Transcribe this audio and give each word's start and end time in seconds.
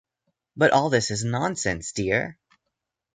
But 0.57 0.71
all 0.71 0.89
this 0.89 1.11
is 1.11 1.23
nonsense, 1.23 1.91
dear! 1.91 2.39